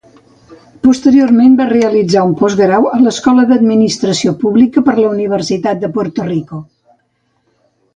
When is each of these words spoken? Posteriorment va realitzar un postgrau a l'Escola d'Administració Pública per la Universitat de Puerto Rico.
Posteriorment 0.87 1.57
va 1.59 1.67
realitzar 1.73 2.23
un 2.29 2.33
postgrau 2.41 2.89
a 2.93 3.03
l'Escola 3.03 3.45
d'Administració 3.53 4.37
Pública 4.43 4.87
per 4.91 4.99
la 5.05 5.09
Universitat 5.17 5.85
de 5.87 5.95
Puerto 5.99 6.31
Rico. 6.35 6.69